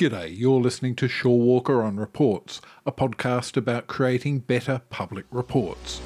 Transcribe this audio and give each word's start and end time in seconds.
G'day, 0.00 0.34
you're 0.34 0.62
listening 0.62 0.96
to 0.96 1.08
Shaw 1.08 1.28
Walker 1.28 1.82
on 1.82 1.98
Reports, 1.98 2.62
a 2.86 2.90
podcast 2.90 3.58
about 3.58 3.86
creating 3.86 4.38
better 4.38 4.80
public 4.88 5.26
reports. 5.30 6.00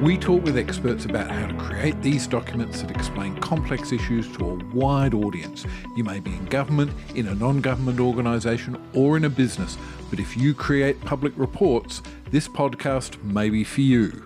We 0.00 0.16
talk 0.16 0.44
with 0.44 0.56
experts 0.56 1.06
about 1.06 1.28
how 1.28 1.48
to 1.48 1.54
create 1.54 2.00
these 2.02 2.28
documents 2.28 2.82
that 2.82 2.92
explain 2.92 3.34
complex 3.38 3.90
issues 3.90 4.30
to 4.36 4.50
a 4.50 4.64
wide 4.72 5.12
audience. 5.12 5.66
You 5.96 6.04
may 6.04 6.20
be 6.20 6.30
in 6.30 6.44
government, 6.44 6.92
in 7.16 7.26
a 7.26 7.34
non 7.34 7.60
government 7.60 7.98
organisation, 7.98 8.80
or 8.94 9.16
in 9.16 9.24
a 9.24 9.28
business, 9.28 9.76
but 10.08 10.20
if 10.20 10.36
you 10.36 10.54
create 10.54 11.00
public 11.00 11.32
reports, 11.34 12.00
this 12.30 12.46
podcast 12.46 13.20
may 13.24 13.50
be 13.50 13.64
for 13.64 13.80
you. 13.80 14.24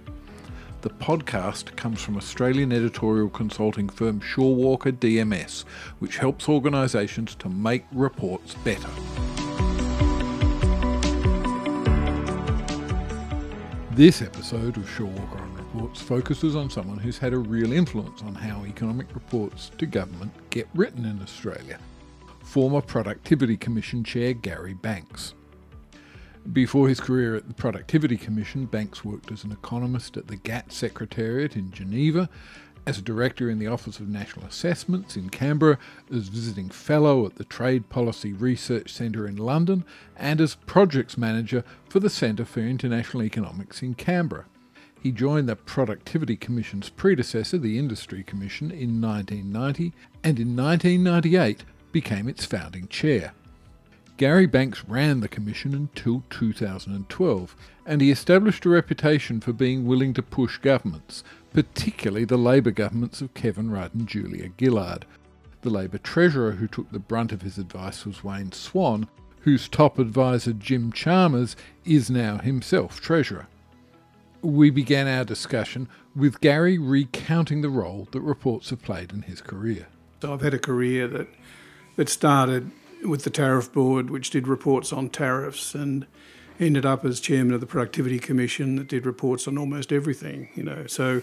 The 0.80 0.90
podcast 0.90 1.74
comes 1.74 2.00
from 2.00 2.16
Australian 2.16 2.72
editorial 2.72 3.28
consulting 3.28 3.88
firm 3.88 4.20
Shaw 4.20 4.48
Walker 4.48 4.92
DMS, 4.92 5.64
which 5.98 6.18
helps 6.18 6.48
organisations 6.48 7.34
to 7.36 7.48
make 7.48 7.84
reports 7.92 8.54
better. 8.62 8.88
This 13.90 14.22
episode 14.22 14.76
of 14.76 14.88
Shaw 14.88 15.06
Walker 15.06 15.38
on 15.38 15.54
Reports 15.54 16.00
focuses 16.00 16.54
on 16.54 16.70
someone 16.70 16.98
who's 16.98 17.18
had 17.18 17.32
a 17.32 17.38
real 17.38 17.72
influence 17.72 18.22
on 18.22 18.36
how 18.36 18.64
economic 18.64 19.12
reports 19.16 19.72
to 19.78 19.86
government 19.86 20.30
get 20.50 20.68
written 20.74 21.04
in 21.04 21.20
Australia 21.20 21.80
former 22.48 22.80
Productivity 22.80 23.58
Commission 23.58 24.02
Chair 24.02 24.32
Gary 24.32 24.72
Banks. 24.72 25.34
Before 26.52 26.88
his 26.88 27.00
career 27.00 27.34
at 27.34 27.48
the 27.48 27.54
Productivity 27.54 28.16
Commission, 28.16 28.64
Banks 28.66 29.04
worked 29.04 29.30
as 29.30 29.44
an 29.44 29.52
economist 29.52 30.16
at 30.16 30.28
the 30.28 30.36
GATT 30.36 30.72
Secretariat 30.72 31.56
in 31.56 31.70
Geneva, 31.70 32.28
as 32.86 32.98
a 32.98 33.02
director 33.02 33.50
in 33.50 33.58
the 33.58 33.66
Office 33.66 34.00
of 34.00 34.08
National 34.08 34.46
Assessments 34.46 35.14
in 35.14 35.28
Canberra, 35.28 35.78
as 36.10 36.28
visiting 36.28 36.70
fellow 36.70 37.26
at 37.26 37.34
the 37.34 37.44
Trade 37.44 37.90
Policy 37.90 38.32
Research 38.32 38.90
Centre 38.90 39.26
in 39.26 39.36
London, 39.36 39.84
and 40.16 40.40
as 40.40 40.54
projects 40.54 41.18
manager 41.18 41.64
for 41.88 42.00
the 42.00 42.08
Centre 42.08 42.46
for 42.46 42.60
International 42.60 43.22
Economics 43.24 43.82
in 43.82 43.94
Canberra. 43.94 44.46
He 45.02 45.12
joined 45.12 45.48
the 45.48 45.56
Productivity 45.56 46.36
Commission's 46.36 46.88
predecessor, 46.88 47.58
the 47.58 47.78
Industry 47.78 48.22
Commission, 48.22 48.70
in 48.70 49.00
1990, 49.02 49.92
and 50.24 50.40
in 50.40 50.56
1998 50.56 51.64
became 51.92 52.26
its 52.26 52.46
founding 52.46 52.88
chair. 52.88 53.32
Gary 54.18 54.46
Banks 54.46 54.82
ran 54.88 55.20
the 55.20 55.28
commission 55.28 55.72
until 55.72 56.24
2012, 56.28 57.56
and 57.86 58.00
he 58.00 58.10
established 58.10 58.66
a 58.66 58.68
reputation 58.68 59.40
for 59.40 59.52
being 59.52 59.86
willing 59.86 60.12
to 60.12 60.24
push 60.24 60.58
governments, 60.58 61.22
particularly 61.52 62.24
the 62.24 62.36
Labor 62.36 62.72
governments 62.72 63.20
of 63.20 63.32
Kevin 63.34 63.70
Rudd 63.70 63.94
and 63.94 64.08
Julia 64.08 64.50
Gillard. 64.58 65.06
The 65.62 65.70
Labor 65.70 65.98
treasurer 65.98 66.50
who 66.50 66.66
took 66.66 66.90
the 66.90 66.98
brunt 66.98 67.30
of 67.30 67.42
his 67.42 67.58
advice 67.58 68.04
was 68.04 68.24
Wayne 68.24 68.50
Swan, 68.50 69.08
whose 69.42 69.68
top 69.68 70.00
advisor 70.00 70.52
Jim 70.52 70.90
Chalmers 70.90 71.54
is 71.84 72.10
now 72.10 72.38
himself 72.38 73.00
treasurer. 73.00 73.46
We 74.42 74.70
began 74.70 75.06
our 75.06 75.24
discussion 75.24 75.88
with 76.16 76.40
Gary 76.40 76.76
recounting 76.76 77.60
the 77.60 77.70
role 77.70 78.08
that 78.10 78.20
reports 78.20 78.70
have 78.70 78.82
played 78.82 79.12
in 79.12 79.22
his 79.22 79.40
career. 79.40 79.86
So 80.22 80.32
I've 80.32 80.42
had 80.42 80.54
a 80.54 80.58
career 80.58 81.06
that 81.06 81.28
that 81.94 82.08
started 82.08 82.72
with 83.04 83.24
the 83.24 83.30
Tariff 83.30 83.72
Board, 83.72 84.10
which 84.10 84.30
did 84.30 84.48
reports 84.48 84.92
on 84.92 85.08
tariffs, 85.08 85.74
and 85.74 86.06
ended 86.60 86.84
up 86.84 87.04
as 87.04 87.20
chairman 87.20 87.54
of 87.54 87.60
the 87.60 87.66
Productivity 87.66 88.18
Commission 88.18 88.76
that 88.76 88.88
did 88.88 89.06
reports 89.06 89.46
on 89.46 89.56
almost 89.58 89.92
everything. 89.92 90.48
You 90.54 90.64
know, 90.64 90.86
so 90.86 91.22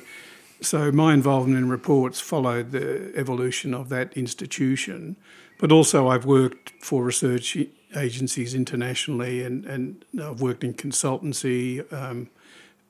so 0.61 0.91
my 0.91 1.13
involvement 1.13 1.57
in 1.57 1.69
reports 1.69 2.19
followed 2.21 2.71
the 2.71 3.11
evolution 3.15 3.73
of 3.73 3.89
that 3.89 4.13
institution, 4.13 5.17
but 5.59 5.71
also 5.71 6.07
I've 6.07 6.25
worked 6.25 6.71
for 6.79 7.03
research 7.03 7.57
agencies 7.95 8.55
internationally, 8.55 9.43
and 9.43 9.65
and 9.65 10.05
I've 10.21 10.41
worked 10.41 10.63
in 10.63 10.73
consultancy. 10.73 11.91
Um, 11.93 12.29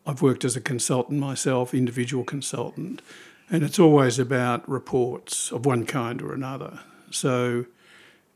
I've 0.07 0.21
worked 0.21 0.45
as 0.45 0.55
a 0.55 0.61
consultant 0.61 1.19
myself, 1.19 1.73
individual 1.73 2.23
consultant, 2.23 3.01
and 3.49 3.63
it's 3.63 3.79
always 3.79 4.19
about 4.19 4.67
reports 4.69 5.51
of 5.51 5.65
one 5.65 5.85
kind 5.85 6.21
or 6.21 6.31
another. 6.31 6.81
So 7.09 7.65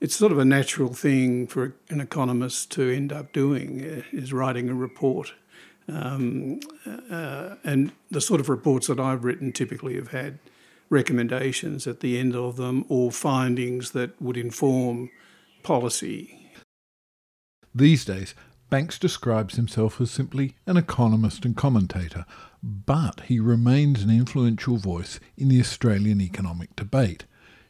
it's 0.02 0.16
sort 0.16 0.32
of 0.32 0.40
a 0.40 0.46
natural 0.46 0.94
thing 0.94 1.48
for 1.48 1.76
an 1.90 2.00
economist 2.00 2.72
to 2.72 2.90
end 2.90 3.12
up 3.12 3.34
doing 3.34 3.80
is 4.12 4.32
writing 4.32 4.70
a 4.70 4.74
report. 4.74 5.34
Um, 5.88 6.60
uh, 7.10 7.56
and 7.64 7.92
the 8.12 8.22
sort 8.22 8.40
of 8.40 8.48
reports 8.48 8.88
that 8.88 9.00
I've 9.00 9.24
written 9.24 9.52
typically 9.52 9.96
have 9.96 10.10
had 10.10 10.40
recommendations 10.90 11.88
at 11.88 12.00
the 12.00 12.18
end 12.18 12.36
of 12.36 12.58
them 12.58 12.86
or 12.90 13.12
findings 13.12 13.92
that 13.92 14.20
would 14.22 14.38
inform 14.38 15.10
policy. 15.64 16.52
These 17.74 18.06
days, 18.06 18.36
Banks 18.70 19.00
describes 19.00 19.56
himself 19.56 20.00
as 20.00 20.12
simply 20.12 20.56
an 20.68 20.78
economist 20.78 21.44
and 21.44 21.58
commentator, 21.58 22.26
but 22.62 23.22
he 23.22 23.40
remains 23.40 24.04
an 24.04 24.12
influential 24.12 24.78
voice 24.78 25.20
in 25.36 25.50
the 25.50 25.60
Australian 25.60 26.22
economic 26.22 26.76
debate. 26.76 27.26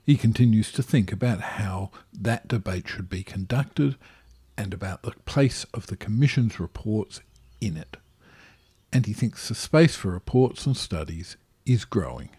He 0.10 0.18
continues 0.18 0.72
to 0.72 0.82
think 0.82 1.12
about 1.12 1.40
how 1.40 1.92
that 2.12 2.48
debate 2.48 2.88
should 2.88 3.10
be 3.10 3.22
conducted 3.22 3.96
and 4.58 4.74
about 4.74 5.04
the 5.04 5.12
place 5.26 5.68
of 5.72 5.86
the 5.86 5.96
Commission's 5.96 6.60
reports 6.60 7.22
in 7.62 7.78
it. 7.78 7.96
And 8.92 9.06
he 9.06 9.14
thinks 9.14 9.48
the 9.48 9.54
space 9.54 9.96
for 9.96 10.10
reports 10.10 10.66
and 10.66 10.76
studies 10.76 11.38
is 11.64 11.86
growing. 11.86 12.30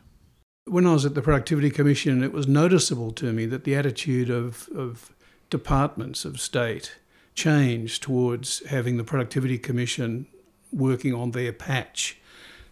When 0.64 0.84
I 0.84 0.94
was 0.94 1.06
at 1.06 1.14
the 1.14 1.22
Productivity 1.22 1.70
Commission, 1.70 2.24
it 2.24 2.32
was 2.32 2.48
noticeable 2.48 3.12
to 3.12 3.32
me 3.32 3.46
that 3.46 3.62
the 3.62 3.76
attitude 3.76 4.30
of, 4.30 4.68
of 4.74 5.12
departments 5.48 6.24
of 6.24 6.40
state 6.40 6.98
changed 7.36 8.02
towards 8.02 8.66
having 8.66 8.96
the 8.96 9.04
Productivity 9.04 9.58
Commission 9.58 10.26
working 10.72 11.14
on 11.14 11.30
their 11.30 11.52
patch 11.52 12.19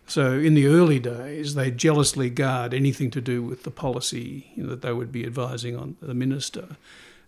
so 0.09 0.33
in 0.33 0.55
the 0.55 0.67
early 0.67 0.99
days, 0.99 1.55
they 1.55 1.71
jealously 1.71 2.31
guard 2.31 2.73
anything 2.73 3.11
to 3.11 3.21
do 3.21 3.43
with 3.43 3.63
the 3.63 3.71
policy 3.71 4.51
you 4.55 4.63
know, 4.63 4.71
that 4.71 4.83
they 4.83 4.93
would 4.93 5.13
be 5.13 5.25
advising 5.25 5.77
on 5.77 5.97
the 6.01 6.15
minister. 6.15 6.77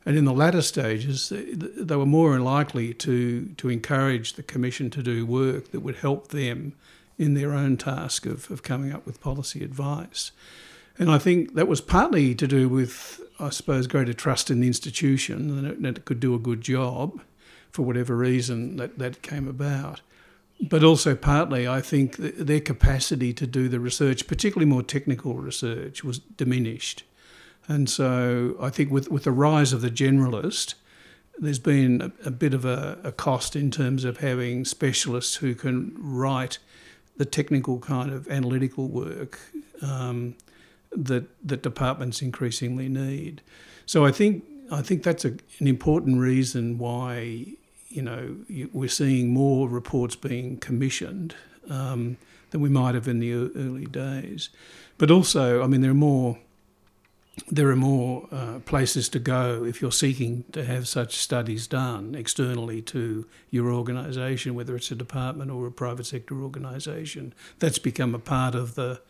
And 0.07 0.17
in 0.17 0.25
the 0.25 0.33
latter 0.33 0.63
stages, 0.63 1.31
they 1.31 1.97
were 1.97 2.07
more 2.07 2.39
likely 2.39 2.95
to, 2.95 3.47
to 3.59 3.69
encourage 3.69 4.33
the 4.33 4.43
Commission 4.43 4.89
to 4.91 5.03
do 5.03 5.27
work 5.27 5.73
that 5.73 5.81
would 5.81 5.97
help 5.97 6.29
them 6.29 6.73
in 7.19 7.35
their 7.35 7.53
own 7.53 7.77
task 7.77 8.25
of, 8.25 8.51
of 8.51 8.63
coming 8.63 8.93
up 8.93 9.05
with 9.05 9.21
policy 9.21 9.63
advice. 9.63 10.33
And 10.99 11.11
I 11.11 11.19
think 11.19 11.55
that 11.55 11.69
was 11.69 11.83
partly 11.83 12.35
to 12.35 12.47
do 12.47 12.67
with, 12.67 13.21
I 13.39 13.51
suppose, 13.51 13.87
greater 13.87 14.15
trust 14.15 14.51
in 14.51 14.61
the 14.61 14.67
institution 14.67 15.63
that 15.63 15.71
it, 15.71 15.83
that 15.83 15.99
it 15.99 16.05
could 16.07 16.19
do 16.19 16.35
a 16.35 16.39
good 16.39 16.63
job 16.63 17.21
for 17.71 17.83
whatever 17.83 18.17
reason 18.17 18.77
that, 18.79 18.99
that 18.99 19.21
came 19.21 19.47
about 19.47 20.01
but 20.63 20.85
also 20.85 21.15
partly 21.15 21.67
I 21.67 21.81
think 21.81 22.17
their 22.17 22.61
capacity 22.61 23.33
to 23.35 23.47
do 23.47 23.69
the 23.69 23.81
research, 23.81 24.27
particularly 24.27 24.69
more 24.69 24.83
technical 24.83 25.35
research, 25.35 26.05
was 26.05 26.19
diminished. 26.19 27.05
And 27.69 27.89
so 27.89 28.57
I 28.61 28.71
think 28.71 28.91
with, 28.91 29.11
with 29.11 29.25
the 29.25 29.33
rise 29.33 29.73
of 29.73 29.81
the 29.81 29.91
generalist, 29.91 30.75
there's 31.39 31.59
been 31.59 32.01
a, 32.03 32.29
a 32.29 32.31
bit 32.31 32.53
of 32.53 32.65
a, 32.65 32.99
a, 33.05 33.13
cost 33.13 33.57
in 33.57 33.71
terms 33.71 34.05
of 34.05 34.19
having 34.19 34.65
specialists 34.65 35.37
who 35.37 35.55
can 35.55 35.95
write 35.97 36.59
the 37.17 37.25
technical 37.25 37.79
kind 37.79 38.13
of 38.13 38.29
analytical 38.29 38.89
work 38.89 39.39
um, 39.83 40.35
that 40.93 41.25
that 41.47 41.63
departments 41.63 42.21
increasingly 42.21 42.89
need. 42.89 43.41
So 43.87 44.05
I 44.05 44.13
think 44.13 44.45
I 44.71 44.83
think 44.83 45.03
that's 45.03 45.25
a, 45.25 45.31
an 45.59 45.67
important 45.67 46.19
reason 46.19 46.79
why 46.79 47.55
you 47.91 48.03
know, 48.03 48.37
we're 48.73 48.89
seeing 48.89 49.29
more 49.29 49.69
reports 49.69 50.17
being 50.17 50.57
commissioned 50.59 51.35
um, 51.69 52.17
than 52.51 52.61
we 52.61 52.69
might 52.69 52.95
have 52.95 53.09
in 53.09 53.19
the 53.19 53.33
early 53.35 53.85
days. 53.85 54.49
But 54.97 55.11
also, 55.11 55.63
I 55.63 55.67
mean, 55.67 55.81
there 55.81 55.91
are 55.91 55.95
more 55.95 56.39
there 57.49 57.69
are 57.69 57.77
more 57.77 58.29
uh, 58.31 58.59
places 58.61 59.09
to 59.09 59.19
go 59.19 59.65
if 59.65 59.81
you're 59.81 59.93
seeking 59.93 60.45
to 60.53 60.65
have 60.65 60.87
such 60.87 61.17
studies 61.17 61.67
done 61.67 62.15
externally 62.15 62.83
to 62.83 63.27
your 63.51 63.73
organisation, 63.73 64.55
whether 64.55 64.77
it's 64.77 64.91
a 64.91 64.95
department 64.95 65.51
or 65.51 65.67
a 65.67 65.73
private 65.73 66.07
sector 66.07 66.43
organisation. 66.43 67.33
That's 67.59 67.79
become 67.79 68.15
a 68.15 68.19
part 68.19 68.55
of 68.55 68.75
the 68.75 69.01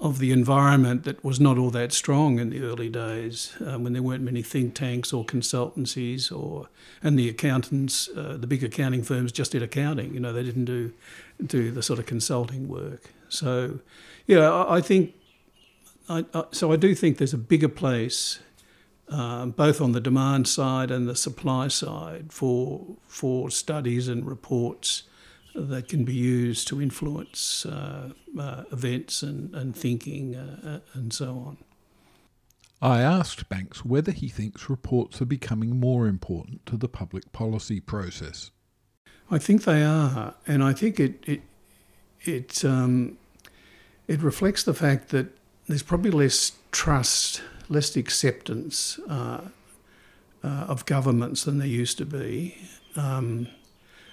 of 0.00 0.18
the 0.18 0.32
environment 0.32 1.04
that 1.04 1.22
was 1.22 1.38
not 1.38 1.58
all 1.58 1.70
that 1.70 1.92
strong 1.92 2.38
in 2.38 2.48
the 2.48 2.62
early 2.62 2.88
days 2.88 3.54
um, 3.66 3.84
when 3.84 3.92
there 3.92 4.02
weren't 4.02 4.22
many 4.22 4.42
think 4.42 4.74
tanks 4.74 5.12
or 5.12 5.24
consultancies 5.24 6.32
or 6.32 6.68
and 7.02 7.18
the 7.18 7.28
accountants 7.28 8.08
uh, 8.16 8.36
the 8.40 8.46
big 8.46 8.64
accounting 8.64 9.02
firms 9.02 9.30
just 9.30 9.52
did 9.52 9.62
accounting 9.62 10.14
you 10.14 10.20
know 10.20 10.32
they 10.32 10.42
didn't 10.42 10.64
do 10.64 10.92
do 11.44 11.70
the 11.70 11.82
sort 11.82 11.98
of 11.98 12.06
consulting 12.06 12.66
work. 12.66 13.10
So 13.28 13.80
yeah 14.26 14.50
I, 14.50 14.76
I 14.76 14.80
think 14.80 15.14
I, 16.08 16.24
I, 16.32 16.44
so 16.50 16.72
I 16.72 16.76
do 16.76 16.94
think 16.94 17.18
there's 17.18 17.34
a 17.34 17.38
bigger 17.38 17.68
place 17.68 18.40
um, 19.10 19.50
both 19.50 19.80
on 19.80 19.92
the 19.92 20.00
demand 20.00 20.48
side 20.48 20.90
and 20.90 21.08
the 21.08 21.16
supply 21.16 21.68
side 21.68 22.32
for 22.32 22.96
for 23.06 23.50
studies 23.50 24.08
and 24.08 24.26
reports 24.26 25.02
that 25.54 25.88
can 25.88 26.04
be 26.04 26.14
used 26.14 26.68
to 26.68 26.80
influence 26.80 27.66
uh, 27.66 28.10
uh, 28.38 28.64
events 28.72 29.22
and, 29.22 29.54
and 29.54 29.76
thinking 29.76 30.36
uh, 30.36 30.56
uh, 30.64 30.98
and 30.98 31.12
so 31.12 31.30
on. 31.30 31.56
I 32.82 33.02
asked 33.02 33.48
Banks 33.48 33.84
whether 33.84 34.10
he 34.10 34.28
thinks 34.28 34.70
reports 34.70 35.20
are 35.20 35.26
becoming 35.26 35.78
more 35.78 36.06
important 36.06 36.64
to 36.66 36.76
the 36.76 36.88
public 36.88 37.30
policy 37.32 37.78
process. 37.78 38.50
I 39.30 39.38
think 39.38 39.64
they 39.64 39.82
are, 39.82 40.34
and 40.46 40.64
I 40.64 40.72
think 40.72 40.98
it 40.98 41.22
it 41.26 41.42
it 42.22 42.64
um, 42.64 43.18
it 44.08 44.22
reflects 44.22 44.64
the 44.64 44.74
fact 44.74 45.10
that 45.10 45.36
there's 45.68 45.82
probably 45.82 46.10
less 46.10 46.52
trust, 46.72 47.42
less 47.68 47.94
acceptance 47.96 48.98
uh, 49.08 49.42
uh, 50.42 50.48
of 50.48 50.84
governments 50.86 51.44
than 51.44 51.58
there 51.58 51.68
used 51.68 51.98
to 51.98 52.06
be. 52.06 52.56
Um, 52.96 53.46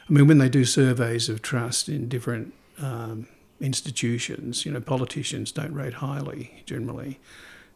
I 0.09 0.13
mean, 0.13 0.27
when 0.27 0.38
they 0.38 0.50
do 0.50 0.63
surveys 0.63 1.27
of 1.27 1.42
trust 1.42 1.89
in 1.89 2.07
different 2.07 2.54
um, 2.80 3.27
institutions, 3.59 4.65
you 4.65 4.71
know, 4.71 4.80
politicians 4.80 5.51
don't 5.51 5.74
rate 5.74 5.95
highly 5.95 6.63
generally. 6.65 7.19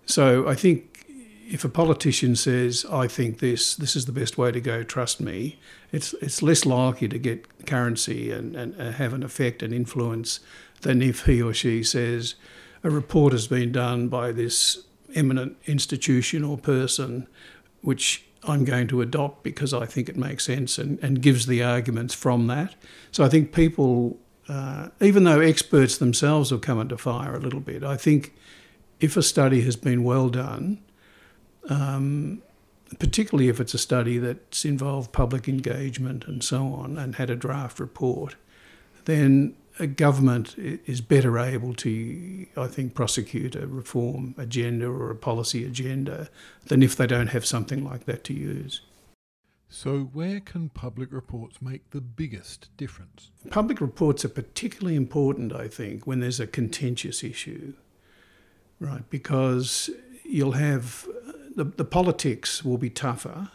So 0.06 0.48
I 0.48 0.56
think 0.56 1.06
if 1.50 1.66
a 1.66 1.70
politician 1.70 2.36
says, 2.36 2.86
"I 2.90 3.08
think 3.08 3.40
this, 3.40 3.76
this 3.76 3.96
is 3.96 4.06
the 4.06 4.14
best 4.14 4.38
way 4.38 4.52
to 4.52 4.62
go, 4.62 4.84
trust 4.84 5.20
me," 5.20 5.60
it's 5.92 6.14
it's 6.22 6.42
less 6.42 6.66
likely 6.66 7.10
to 7.10 7.20
get 7.20 7.66
currency 7.66 8.32
and, 8.32 8.56
and 8.56 8.76
have 8.76 9.14
an 9.14 9.24
effect 9.24 9.62
and 9.62 9.74
influence 9.74 10.40
than 10.82 11.02
if 11.02 11.26
he 11.26 11.42
or 11.42 11.54
she 11.54 11.84
says, 11.84 12.36
"A 12.84 12.90
report 12.90 13.34
has 13.34 13.48
been 13.48 13.72
done 13.74 14.08
by 14.08 14.32
this 14.32 14.86
eminent 15.14 15.58
institution 15.66 16.44
or 16.46 16.58
person, 16.58 17.28
which 17.82 18.24
I'm 18.44 18.66
going 18.66 18.88
to 18.88 19.02
adopt 19.02 19.44
because 19.44 19.74
I 19.74 19.86
think 19.86 20.10
it 20.10 20.18
makes 20.18 20.46
sense 20.46 20.78
and, 20.78 21.00
and 21.04 21.22
gives 21.22 21.46
the 21.46 21.64
arguments 21.64 22.14
from 22.14 22.48
that. 22.48 22.76
So 23.12 23.24
I 23.24 23.30
think 23.30 23.54
people, 23.54 24.18
uh, 24.50 24.90
even 25.00 25.24
though 25.24 25.40
experts 25.40 25.98
themselves 25.98 26.50
have 26.50 26.62
come 26.62 26.80
under 26.80 26.98
fire 26.98 27.36
a 27.36 27.40
little 27.40 27.60
bit, 27.60 27.84
I 27.84 27.98
think 27.98 28.34
if 29.00 29.16
a 29.16 29.24
study 29.24 29.62
has 29.62 29.76
been 29.76 30.04
well 30.04 30.30
done, 30.30 30.80
um, 31.70 32.42
particularly 33.00 33.48
if 33.48 33.60
it's 33.60 33.74
a 33.74 33.78
study 33.80 34.18
that's 34.18 34.66
involved 34.66 35.12
public 35.12 35.48
engagement 35.48 36.26
and 36.26 36.44
so 36.44 36.74
on 36.74 36.98
and 36.98 37.16
had 37.16 37.30
a 37.30 37.36
draft 37.36 37.80
report, 37.80 38.36
then 39.06 39.56
a 39.80 39.88
government 39.88 40.56
is 40.58 41.02
better 41.02 41.40
able 41.40 41.74
to, 41.76 42.46
I 42.58 42.68
think, 42.68 42.94
prosecute 42.94 43.56
a 43.56 43.68
reform 43.68 44.36
agenda 44.38 44.88
or 44.88 45.10
a 45.10 45.16
policy 45.16 45.66
agenda 45.66 46.30
than 46.68 46.84
if 46.84 46.96
they 46.96 47.08
don't 47.08 47.28
have 47.28 47.46
something 47.46 47.84
like 47.84 48.06
that 48.06 48.24
to 48.26 48.34
use. 48.34 48.82
So, 49.74 50.10
where 50.12 50.42
can 50.42 50.68
public 50.68 51.14
reports 51.14 51.62
make 51.62 51.92
the 51.92 52.02
biggest 52.02 52.68
difference? 52.76 53.32
Public 53.50 53.80
reports 53.80 54.26
are 54.26 54.30
particularly 54.30 54.98
important, 54.98 55.54
I 55.54 55.70
think, 55.70 56.06
when 56.06 56.20
there's 56.20 56.42
a 56.42 56.48
contentious 56.48 57.24
issue, 57.24 57.74
right? 58.82 59.10
Because 59.10 59.90
you'll 60.26 60.54
have 60.54 61.08
uh, 61.26 61.32
the, 61.56 61.64
the 61.64 61.86
politics 61.86 62.66
will 62.66 62.78
be 62.78 62.90
tougher. 62.90 63.50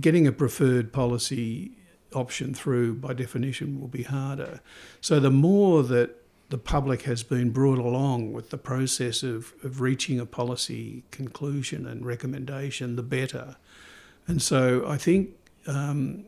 Getting 0.00 0.26
a 0.26 0.32
preferred 0.32 0.92
policy 0.92 1.78
option 2.14 2.54
through, 2.54 2.94
by 2.94 3.12
definition, 3.12 3.80
will 3.80 3.88
be 3.88 4.02
harder. 4.02 4.60
So 5.00 5.20
the 5.20 5.30
more 5.30 5.82
that 5.84 6.16
the 6.50 6.58
public 6.58 7.02
has 7.02 7.22
been 7.22 7.50
brought 7.50 7.78
along 7.78 8.32
with 8.32 8.50
the 8.50 8.58
process 8.58 9.22
of, 9.22 9.54
of 9.62 9.80
reaching 9.80 10.18
a 10.18 10.26
policy 10.26 11.04
conclusion 11.12 11.86
and 11.86 12.04
recommendation, 12.04 12.96
the 12.96 13.02
better. 13.04 13.56
And 14.26 14.42
so 14.42 14.84
I 14.86 14.96
think 14.96 15.30
um, 15.66 16.24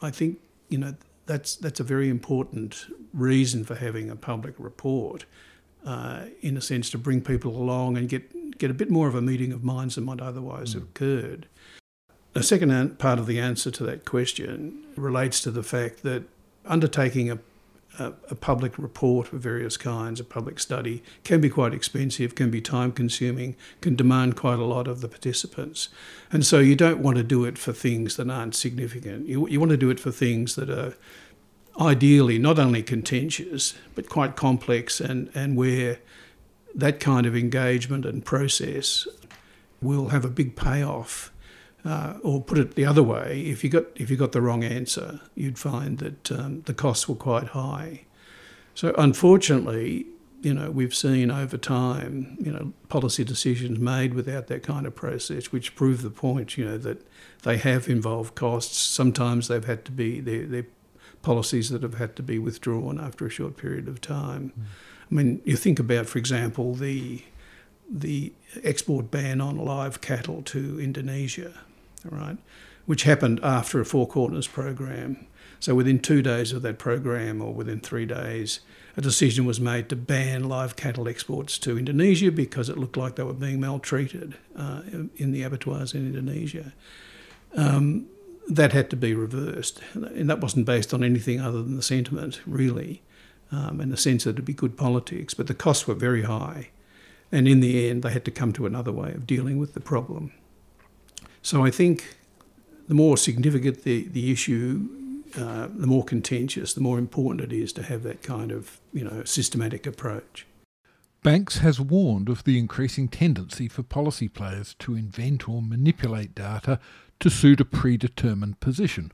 I 0.00 0.10
think 0.10 0.40
you 0.68 0.78
know 0.78 0.94
that's 1.26 1.56
that's 1.56 1.80
a 1.80 1.84
very 1.84 2.08
important 2.08 2.86
reason 3.14 3.64
for 3.64 3.74
having 3.74 4.10
a 4.10 4.16
public 4.16 4.54
report, 4.58 5.24
uh, 5.86 6.26
in 6.40 6.56
a 6.56 6.60
sense, 6.60 6.90
to 6.90 6.98
bring 6.98 7.22
people 7.22 7.56
along 7.56 7.96
and 7.96 8.08
get 8.08 8.58
get 8.58 8.70
a 8.70 8.74
bit 8.74 8.90
more 8.90 9.08
of 9.08 9.14
a 9.14 9.22
meeting 9.22 9.52
of 9.52 9.64
minds 9.64 9.94
than 9.94 10.04
might 10.04 10.20
otherwise 10.20 10.70
mm. 10.70 10.74
have 10.74 10.82
occurred. 10.84 11.46
The 12.32 12.42
second 12.42 12.98
part 12.98 13.18
of 13.18 13.26
the 13.26 13.38
answer 13.38 13.70
to 13.70 13.84
that 13.84 14.04
question 14.04 14.84
relates 14.96 15.40
to 15.42 15.50
the 15.50 15.62
fact 15.62 16.02
that 16.02 16.24
undertaking 16.64 17.30
a, 17.30 17.38
a, 17.98 18.12
a, 18.30 18.34
public 18.34 18.78
report 18.78 19.32
of 19.34 19.40
various 19.40 19.76
kinds, 19.76 20.18
a 20.18 20.24
public 20.24 20.58
study, 20.58 21.02
can 21.24 21.42
be 21.42 21.50
quite 21.50 21.74
expensive, 21.74 22.34
can 22.34 22.50
be 22.50 22.62
time 22.62 22.92
consuming, 22.92 23.54
can 23.82 23.96
demand 23.96 24.36
quite 24.36 24.58
a 24.58 24.64
lot 24.64 24.88
of 24.88 25.02
the 25.02 25.08
participants. 25.08 25.90
And 26.30 26.46
so 26.46 26.58
you 26.58 26.74
don't 26.74 27.00
want 27.00 27.18
to 27.18 27.22
do 27.22 27.44
it 27.44 27.58
for 27.58 27.72
things 27.72 28.16
that 28.16 28.30
aren't 28.30 28.54
significant. 28.54 29.26
You, 29.26 29.46
you 29.48 29.60
want 29.60 29.70
to 29.70 29.76
do 29.76 29.90
it 29.90 30.00
for 30.00 30.10
things 30.10 30.54
that 30.54 30.70
are 30.70 30.94
ideally 31.80 32.38
not 32.38 32.58
only 32.58 32.82
contentious, 32.82 33.74
but 33.94 34.08
quite 34.08 34.36
complex 34.36 35.00
and, 35.00 35.30
and 35.34 35.56
where 35.56 35.98
that 36.74 36.98
kind 36.98 37.26
of 37.26 37.36
engagement 37.36 38.06
and 38.06 38.24
process 38.24 39.06
will 39.82 40.08
have 40.08 40.24
a 40.24 40.30
big 40.30 40.56
payoff 40.56 41.30
uh, 41.84 42.14
or 42.22 42.40
put 42.40 42.58
it 42.58 42.74
the 42.74 42.84
other 42.84 43.02
way, 43.02 43.40
if 43.46 43.64
you 43.64 43.70
got 43.70 43.84
if 43.96 44.10
you 44.10 44.16
got 44.16 44.32
the 44.32 44.40
wrong 44.40 44.62
answer, 44.64 45.20
you'd 45.34 45.58
find 45.58 45.98
that 45.98 46.30
um, 46.30 46.62
the 46.62 46.74
costs 46.74 47.08
were 47.08 47.16
quite 47.16 47.48
high. 47.48 48.02
So 48.74 48.94
unfortunately, 48.96 50.06
you 50.40 50.54
know, 50.54 50.70
we've 50.70 50.94
seen 50.94 51.30
over 51.30 51.56
time, 51.56 52.36
you 52.40 52.52
know, 52.52 52.72
policy 52.88 53.24
decisions 53.24 53.78
made 53.78 54.14
without 54.14 54.46
that 54.46 54.62
kind 54.62 54.86
of 54.86 54.94
process, 54.94 55.52
which 55.52 55.74
prove 55.74 56.02
the 56.02 56.10
point, 56.10 56.56
you 56.56 56.64
know, 56.64 56.78
that 56.78 57.06
they 57.42 57.56
have 57.58 57.88
involved 57.88 58.34
costs. 58.34 58.78
Sometimes 58.78 59.48
they've 59.48 59.64
had 59.64 59.84
to 59.84 59.92
be 59.92 60.20
they're, 60.20 60.46
they're 60.46 60.66
policies 61.22 61.70
that 61.70 61.82
have 61.82 61.94
had 61.94 62.16
to 62.16 62.22
be 62.22 62.38
withdrawn 62.38 63.00
after 63.00 63.26
a 63.26 63.30
short 63.30 63.56
period 63.56 63.88
of 63.88 64.00
time. 64.00 64.52
Mm. 64.58 64.62
I 65.10 65.14
mean, 65.14 65.42
you 65.44 65.56
think 65.56 65.78
about, 65.78 66.06
for 66.06 66.18
example, 66.18 66.74
the 66.74 67.22
the 67.90 68.32
export 68.64 69.10
ban 69.10 69.40
on 69.40 69.56
live 69.56 70.00
cattle 70.00 70.42
to 70.42 70.80
Indonesia 70.80 71.52
right, 72.10 72.38
which 72.86 73.04
happened 73.04 73.40
after 73.42 73.80
a 73.80 73.84
Four 73.84 74.06
Corners 74.06 74.46
program. 74.46 75.26
So 75.60 75.74
within 75.74 76.00
two 76.00 76.22
days 76.22 76.52
of 76.52 76.62
that 76.62 76.78
program, 76.78 77.40
or 77.40 77.54
within 77.54 77.80
three 77.80 78.06
days, 78.06 78.60
a 78.96 79.00
decision 79.00 79.44
was 79.44 79.60
made 79.60 79.88
to 79.88 79.96
ban 79.96 80.44
live 80.44 80.76
cattle 80.76 81.08
exports 81.08 81.56
to 81.58 81.78
Indonesia 81.78 82.30
because 82.32 82.68
it 82.68 82.76
looked 82.76 82.96
like 82.96 83.16
they 83.16 83.22
were 83.22 83.32
being 83.32 83.60
maltreated 83.60 84.36
uh, 84.56 84.82
in 85.16 85.32
the 85.32 85.42
abattoirs 85.42 85.94
in 85.94 86.06
Indonesia. 86.06 86.72
Um, 87.54 88.06
that 88.48 88.72
had 88.72 88.90
to 88.90 88.96
be 88.96 89.14
reversed, 89.14 89.80
and 89.94 90.28
that 90.28 90.40
wasn't 90.40 90.66
based 90.66 90.92
on 90.92 91.04
anything 91.04 91.40
other 91.40 91.62
than 91.62 91.76
the 91.76 91.82
sentiment, 91.82 92.40
really, 92.44 93.02
um, 93.52 93.80
in 93.80 93.90
the 93.90 93.96
sense 93.96 94.24
that 94.24 94.30
it'd 94.30 94.44
be 94.44 94.52
good 94.52 94.76
politics. 94.76 95.32
But 95.32 95.46
the 95.46 95.54
costs 95.54 95.86
were 95.86 95.94
very 95.94 96.22
high, 96.22 96.70
and 97.30 97.46
in 97.46 97.60
the 97.60 97.88
end, 97.88 98.02
they 98.02 98.10
had 98.10 98.24
to 98.24 98.30
come 98.30 98.52
to 98.54 98.66
another 98.66 98.92
way 98.92 99.12
of 99.12 99.26
dealing 99.26 99.58
with 99.58 99.74
the 99.74 99.80
problem. 99.80 100.32
So 101.42 101.64
I 101.64 101.70
think 101.70 102.16
the 102.88 102.94
more 102.94 103.16
significant 103.16 103.84
the, 103.84 104.08
the 104.08 104.30
issue, 104.30 104.88
uh, 105.36 105.68
the 105.74 105.86
more 105.86 106.04
contentious, 106.04 106.72
the 106.74 106.80
more 106.80 106.98
important 106.98 107.52
it 107.52 107.54
is 107.54 107.72
to 107.74 107.82
have 107.82 108.02
that 108.04 108.22
kind 108.22 108.52
of 108.52 108.80
you 108.92 109.04
know 109.04 109.24
systematic 109.24 109.86
approach. 109.86 110.46
Banks 111.22 111.58
has 111.58 111.80
warned 111.80 112.28
of 112.28 112.42
the 112.42 112.58
increasing 112.58 113.08
tendency 113.08 113.68
for 113.68 113.84
policy 113.84 114.28
players 114.28 114.74
to 114.80 114.96
invent 114.96 115.48
or 115.48 115.62
manipulate 115.62 116.34
data 116.34 116.80
to 117.20 117.30
suit 117.30 117.60
a 117.60 117.64
predetermined 117.64 118.58
position. 118.58 119.12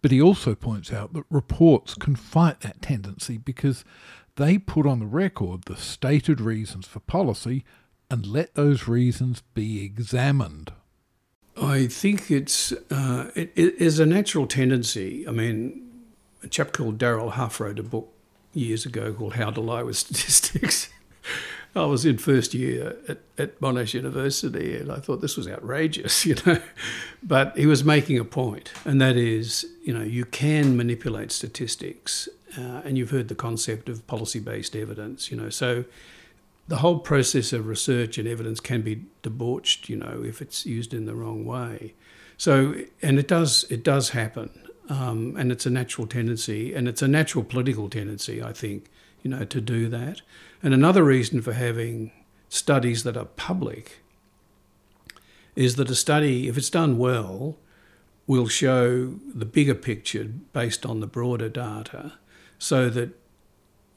But 0.00 0.10
he 0.10 0.20
also 0.20 0.56
points 0.56 0.92
out 0.92 1.12
that 1.12 1.24
reports 1.30 1.94
can 1.94 2.16
fight 2.16 2.60
that 2.62 2.82
tendency 2.82 3.38
because 3.38 3.84
they 4.34 4.58
put 4.58 4.84
on 4.84 4.98
the 4.98 5.06
record 5.06 5.62
the 5.62 5.76
stated 5.76 6.40
reasons 6.40 6.88
for 6.88 6.98
policy 6.98 7.64
and 8.10 8.26
let 8.26 8.54
those 8.54 8.88
reasons 8.88 9.42
be 9.54 9.84
examined. 9.84 10.72
I 11.60 11.86
think 11.86 12.30
it's 12.30 12.72
uh, 12.90 13.30
it, 13.34 13.52
is 13.56 13.98
a 13.98 14.06
natural 14.06 14.46
tendency. 14.46 15.26
I 15.28 15.32
mean, 15.32 15.90
a 16.42 16.48
chap 16.48 16.72
called 16.72 16.98
Darrell 16.98 17.30
Huff 17.30 17.60
wrote 17.60 17.78
a 17.78 17.82
book 17.82 18.12
years 18.54 18.86
ago 18.86 19.12
called 19.12 19.34
How 19.34 19.50
to 19.50 19.60
Lie 19.60 19.82
with 19.82 19.96
Statistics. 19.98 20.88
I 21.74 21.86
was 21.86 22.04
in 22.04 22.18
first 22.18 22.52
year 22.52 22.96
at, 23.08 23.20
at 23.38 23.60
Monash 23.60 23.94
University 23.94 24.76
and 24.76 24.92
I 24.92 24.96
thought 24.96 25.22
this 25.22 25.38
was 25.38 25.48
outrageous, 25.48 26.26
you 26.26 26.36
know. 26.44 26.60
But 27.22 27.56
he 27.56 27.66
was 27.66 27.84
making 27.84 28.18
a 28.18 28.24
point, 28.24 28.72
and 28.84 29.00
that 29.00 29.16
is, 29.16 29.66
you 29.82 29.96
know, 29.96 30.02
you 30.02 30.24
can 30.24 30.76
manipulate 30.76 31.32
statistics, 31.32 32.28
uh, 32.58 32.82
and 32.84 32.98
you've 32.98 33.10
heard 33.10 33.28
the 33.28 33.34
concept 33.34 33.88
of 33.88 34.06
policy 34.06 34.40
based 34.40 34.76
evidence, 34.76 35.30
you 35.30 35.36
know. 35.36 35.48
So 35.48 35.84
the 36.72 36.78
whole 36.78 37.00
process 37.00 37.52
of 37.52 37.66
research 37.66 38.16
and 38.16 38.26
evidence 38.26 38.58
can 38.58 38.80
be 38.80 39.04
debauched, 39.20 39.90
you 39.90 39.96
know, 39.96 40.22
if 40.24 40.40
it's 40.40 40.64
used 40.64 40.94
in 40.94 41.04
the 41.04 41.14
wrong 41.14 41.44
way. 41.44 41.92
So, 42.38 42.74
and 43.02 43.18
it 43.18 43.28
does, 43.28 43.66
it 43.68 43.84
does 43.84 44.08
happen, 44.08 44.48
um, 44.88 45.36
and 45.36 45.52
it's 45.52 45.66
a 45.66 45.70
natural 45.70 46.06
tendency, 46.06 46.72
and 46.72 46.88
it's 46.88 47.02
a 47.02 47.08
natural 47.08 47.44
political 47.44 47.90
tendency, 47.90 48.42
I 48.42 48.54
think, 48.54 48.86
you 49.22 49.30
know, 49.30 49.44
to 49.44 49.60
do 49.60 49.86
that. 49.90 50.22
And 50.62 50.72
another 50.72 51.04
reason 51.04 51.42
for 51.42 51.52
having 51.52 52.10
studies 52.48 53.04
that 53.04 53.18
are 53.18 53.26
public 53.26 53.98
is 55.54 55.76
that 55.76 55.90
a 55.90 55.94
study, 55.94 56.48
if 56.48 56.56
it's 56.56 56.70
done 56.70 56.96
well, 56.96 57.58
will 58.26 58.48
show 58.48 59.18
the 59.34 59.44
bigger 59.44 59.74
picture 59.74 60.24
based 60.54 60.86
on 60.86 61.00
the 61.00 61.06
broader 61.06 61.50
data, 61.50 62.14
so 62.58 62.88
that 62.88 63.10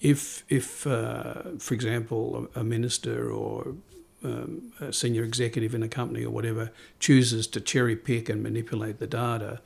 if, 0.06 0.44
if 0.50 0.86
uh, 0.86 1.58
for 1.58 1.74
example, 1.74 2.48
a 2.54 2.64
minister 2.64 3.32
or 3.32 3.74
um, 4.24 4.72
a 4.80 4.94
senior 4.94 5.24
executive 5.24 5.74
in 5.74 5.82
a 5.82 5.88
company 5.88 6.24
or 6.24 6.30
whatever 6.30 6.70
chooses 7.00 7.48
to 7.48 7.60
cherry 7.60 7.96
pick 7.96 8.30
and 8.30 8.44
manipulate 8.44 9.00
the 9.00 9.08
data, 9.08 9.62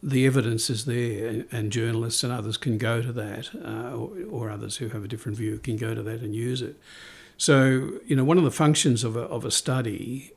the 0.00 0.24
evidence 0.24 0.70
is 0.70 0.84
there, 0.84 1.44
and 1.50 1.72
journalists 1.72 2.22
and 2.22 2.32
others 2.32 2.56
can 2.56 2.78
go 2.78 3.02
to 3.02 3.12
that, 3.12 3.50
uh, 3.56 3.96
or, 3.96 4.10
or, 4.30 4.50
others 4.50 4.76
who 4.76 4.88
have 4.90 5.02
a 5.02 5.08
different 5.08 5.36
view 5.36 5.58
can 5.58 5.76
go 5.76 5.96
to 5.96 6.02
that 6.02 6.20
and 6.20 6.32
use 6.32 6.62
it. 6.62 6.76
So, 7.36 7.94
you 8.06 8.14
know, 8.14 8.22
one 8.22 8.38
of 8.38 8.44
the 8.44 8.52
functions 8.52 9.02
of 9.02 9.16
a, 9.16 9.22
of 9.22 9.44
a 9.44 9.50
study, 9.50 10.32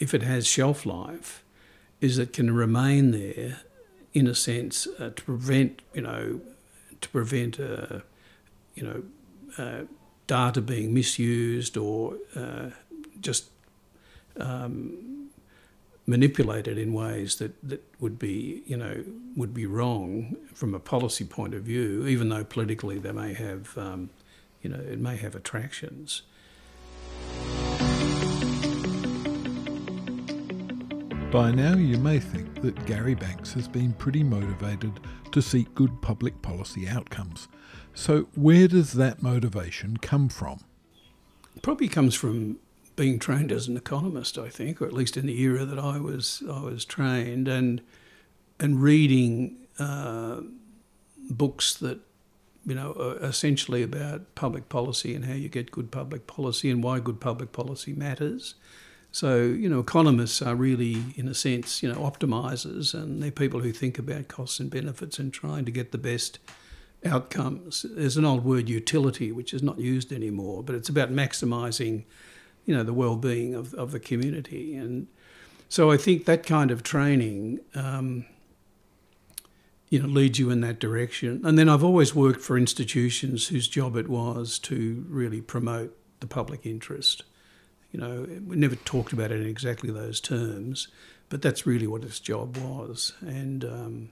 if 0.00 0.12
it 0.12 0.22
has 0.22 0.44
shelf 0.44 0.84
life, 0.84 1.44
is 2.00 2.18
it 2.18 2.32
can 2.32 2.52
remain 2.52 3.12
there, 3.12 3.60
in 4.12 4.26
a 4.26 4.34
sense, 4.34 4.88
uh, 4.98 5.10
to 5.14 5.22
prevent, 5.22 5.82
you 5.94 6.02
know, 6.02 6.40
to 7.00 7.08
prevent, 7.10 7.60
uh, 7.60 8.00
you 8.76 8.82
know, 8.84 9.02
uh, 9.58 9.84
data 10.26 10.60
being 10.60 10.94
misused 10.94 11.76
or 11.76 12.16
uh, 12.36 12.70
just 13.20 13.50
um, 14.38 15.28
manipulated 16.06 16.78
in 16.78 16.92
ways 16.92 17.36
that, 17.36 17.52
that 17.68 17.82
would 17.98 18.18
be, 18.18 18.62
you 18.66 18.76
know, 18.76 19.02
would 19.34 19.52
be 19.52 19.66
wrong 19.66 20.36
from 20.54 20.74
a 20.74 20.78
policy 20.78 21.24
point 21.24 21.54
of 21.54 21.62
view, 21.62 22.06
even 22.06 22.28
though 22.28 22.44
politically 22.44 22.98
they 22.98 23.12
may 23.12 23.34
have, 23.34 23.76
um, 23.76 24.10
you 24.62 24.70
know, 24.70 24.78
it 24.78 25.00
may 25.00 25.16
have 25.16 25.34
attractions. 25.34 26.22
By 31.36 31.50
now, 31.50 31.76
you 31.76 31.98
may 31.98 32.18
think 32.18 32.62
that 32.62 32.86
Gary 32.86 33.14
Banks 33.14 33.52
has 33.52 33.68
been 33.68 33.92
pretty 33.92 34.24
motivated 34.24 35.00
to 35.32 35.42
seek 35.42 35.74
good 35.74 36.00
public 36.00 36.40
policy 36.40 36.88
outcomes. 36.88 37.46
So, 37.92 38.28
where 38.34 38.66
does 38.66 38.94
that 38.94 39.22
motivation 39.22 39.98
come 39.98 40.30
from? 40.30 40.60
Probably 41.60 41.88
comes 41.88 42.14
from 42.14 42.56
being 42.96 43.18
trained 43.18 43.52
as 43.52 43.68
an 43.68 43.76
economist, 43.76 44.38
I 44.38 44.48
think, 44.48 44.80
or 44.80 44.86
at 44.86 44.94
least 44.94 45.18
in 45.18 45.26
the 45.26 45.38
era 45.42 45.66
that 45.66 45.78
I 45.78 45.98
was 45.98 46.42
I 46.50 46.62
was 46.62 46.86
trained, 46.86 47.48
and 47.48 47.82
and 48.58 48.80
reading 48.80 49.58
uh, 49.78 50.40
books 51.28 51.74
that 51.74 52.00
you 52.64 52.74
know 52.74 52.96
are 52.98 53.22
essentially 53.22 53.82
about 53.82 54.34
public 54.36 54.70
policy 54.70 55.14
and 55.14 55.26
how 55.26 55.34
you 55.34 55.50
get 55.50 55.70
good 55.70 55.90
public 55.90 56.26
policy 56.26 56.70
and 56.70 56.82
why 56.82 56.98
good 56.98 57.20
public 57.20 57.52
policy 57.52 57.92
matters. 57.92 58.54
So 59.16 59.44
you 59.44 59.70
know, 59.70 59.80
economists 59.80 60.42
are 60.42 60.54
really, 60.54 61.02
in 61.16 61.26
a 61.26 61.32
sense, 61.32 61.82
you 61.82 61.90
know, 61.90 62.00
optimizers, 62.00 62.92
and 62.92 63.22
they're 63.22 63.30
people 63.30 63.60
who 63.60 63.72
think 63.72 63.98
about 63.98 64.28
costs 64.28 64.60
and 64.60 64.70
benefits 64.70 65.18
and 65.18 65.32
trying 65.32 65.64
to 65.64 65.70
get 65.70 65.90
the 65.90 65.96
best 65.96 66.38
outcomes. 67.02 67.86
There's 67.88 68.18
an 68.18 68.26
old 68.26 68.44
word, 68.44 68.68
utility, 68.68 69.32
which 69.32 69.54
is 69.54 69.62
not 69.62 69.78
used 69.78 70.12
anymore, 70.12 70.62
but 70.62 70.74
it's 70.74 70.90
about 70.90 71.12
maximising 71.12 72.04
you 72.66 72.76
know 72.76 72.82
the 72.82 72.92
well-being 72.92 73.54
of, 73.54 73.72
of 73.72 73.90
the 73.90 74.00
community. 74.00 74.76
And 74.76 75.06
so 75.70 75.90
I 75.90 75.96
think 75.96 76.26
that 76.26 76.44
kind 76.44 76.70
of 76.70 76.82
training 76.82 77.60
um, 77.74 78.26
you 79.88 79.98
know 79.98 80.08
leads 80.08 80.38
you 80.38 80.50
in 80.50 80.60
that 80.60 80.78
direction. 80.78 81.40
And 81.42 81.58
then 81.58 81.70
I've 81.70 81.84
always 81.84 82.14
worked 82.14 82.42
for 82.42 82.58
institutions 82.58 83.48
whose 83.48 83.66
job 83.66 83.96
it 83.96 84.10
was 84.10 84.58
to 84.58 85.06
really 85.08 85.40
promote 85.40 85.96
the 86.20 86.26
public 86.26 86.66
interest 86.66 87.22
you 87.96 88.02
know 88.02 88.26
we 88.46 88.56
never 88.56 88.76
talked 88.76 89.12
about 89.12 89.32
it 89.32 89.40
in 89.40 89.46
exactly 89.46 89.90
those 89.90 90.20
terms 90.20 90.88
but 91.28 91.42
that's 91.42 91.66
really 91.66 91.86
what 91.86 92.04
its 92.04 92.20
job 92.20 92.56
was. 92.56 93.12
And 93.20 93.64
um, 93.64 94.10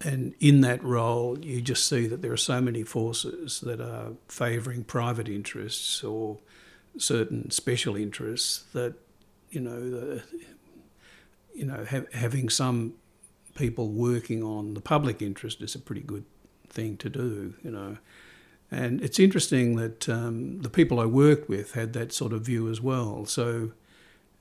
and 0.00 0.34
in 0.40 0.62
that 0.62 0.82
role, 0.82 1.38
you 1.38 1.60
just 1.60 1.86
see 1.86 2.06
that 2.08 2.22
there 2.22 2.32
are 2.32 2.36
so 2.36 2.60
many 2.60 2.82
forces 2.82 3.60
that 3.60 3.80
are 3.80 4.12
favouring 4.28 4.84
private 4.84 5.28
interests 5.28 6.02
or 6.02 6.38
certain 6.98 7.50
special 7.50 7.96
interests 7.96 8.64
that 8.72 8.94
you 9.50 9.60
know 9.60 9.90
the, 9.90 10.22
you 11.54 11.64
know 11.64 11.84
ha- 11.88 12.06
having 12.12 12.48
some 12.48 12.94
people 13.54 13.88
working 13.88 14.42
on 14.42 14.74
the 14.74 14.80
public 14.80 15.22
interest 15.22 15.60
is 15.60 15.74
a 15.74 15.78
pretty 15.78 16.00
good 16.00 16.24
thing 16.68 16.96
to 16.96 17.10
do 17.10 17.54
you 17.62 17.70
know 17.70 17.96
and 18.72 19.00
it's 19.02 19.18
interesting 19.18 19.76
that 19.76 20.08
um, 20.08 20.60
the 20.62 20.70
people 20.70 20.98
I 20.98 21.06
worked 21.06 21.48
with 21.48 21.72
had 21.72 21.92
that 21.92 22.12
sort 22.12 22.32
of 22.32 22.42
view 22.42 22.68
as 22.68 22.80
well 22.80 23.26
so 23.26 23.72